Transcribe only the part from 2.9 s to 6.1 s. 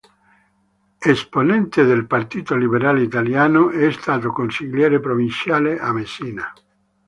Italiano, è stato consigliere provinciale a